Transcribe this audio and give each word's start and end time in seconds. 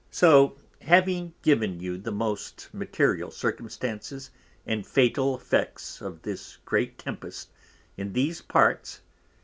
So 0.09 0.57
having 0.81 1.35
given 1.43 1.79
you 1.79 1.95
the 1.99 2.11
most 2.11 2.69
material 2.73 3.29
Circumstances, 3.29 4.31
and 4.65 4.83
fatal 4.83 5.35
Effects 5.35 6.01
of 6.01 6.23
this 6.23 6.57
great 6.65 6.97
Tempest 6.97 7.51
in 7.97 8.13
these 8.13 8.41
Parts. 8.41 9.01